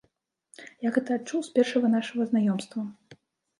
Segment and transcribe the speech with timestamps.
[0.87, 2.79] Я гэта адчуў з першага нашага знаёмства.